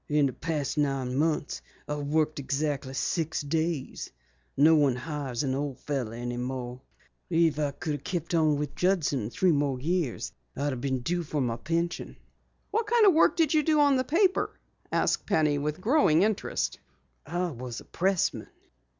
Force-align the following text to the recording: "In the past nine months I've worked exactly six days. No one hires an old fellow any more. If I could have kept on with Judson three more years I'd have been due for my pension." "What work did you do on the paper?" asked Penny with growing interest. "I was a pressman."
"In 0.09 0.25
the 0.25 0.33
past 0.33 0.79
nine 0.79 1.15
months 1.15 1.61
I've 1.87 2.07
worked 2.07 2.39
exactly 2.39 2.95
six 2.95 3.41
days. 3.43 4.09
No 4.57 4.73
one 4.75 4.95
hires 4.95 5.43
an 5.43 5.53
old 5.53 5.77
fellow 5.77 6.11
any 6.11 6.37
more. 6.37 6.81
If 7.29 7.59
I 7.59 7.69
could 7.69 7.93
have 7.93 8.03
kept 8.03 8.33
on 8.33 8.57
with 8.57 8.73
Judson 8.73 9.29
three 9.29 9.51
more 9.51 9.79
years 9.79 10.33
I'd 10.57 10.71
have 10.71 10.81
been 10.81 11.01
due 11.01 11.21
for 11.21 11.39
my 11.39 11.57
pension." 11.57 12.17
"What 12.71 12.89
work 13.13 13.35
did 13.35 13.53
you 13.53 13.61
do 13.61 13.79
on 13.79 13.95
the 13.95 14.03
paper?" 14.03 14.49
asked 14.91 15.27
Penny 15.27 15.59
with 15.59 15.79
growing 15.81 16.23
interest. 16.23 16.79
"I 17.27 17.51
was 17.51 17.79
a 17.79 17.85
pressman." 17.85 18.47